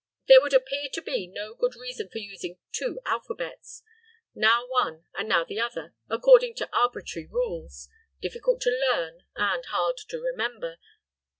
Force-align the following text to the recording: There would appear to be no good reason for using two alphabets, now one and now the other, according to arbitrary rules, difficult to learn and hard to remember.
There 0.27 0.41
would 0.41 0.55
appear 0.55 0.89
to 0.93 1.01
be 1.03 1.27
no 1.27 1.53
good 1.53 1.75
reason 1.75 2.09
for 2.09 2.17
using 2.17 2.57
two 2.71 2.99
alphabets, 3.05 3.83
now 4.33 4.67
one 4.67 5.05
and 5.13 5.29
now 5.29 5.43
the 5.43 5.59
other, 5.59 5.93
according 6.09 6.55
to 6.55 6.75
arbitrary 6.75 7.27
rules, 7.27 7.87
difficult 8.19 8.61
to 8.61 8.71
learn 8.71 9.25
and 9.35 9.63
hard 9.67 9.97
to 10.09 10.17
remember. 10.19 10.79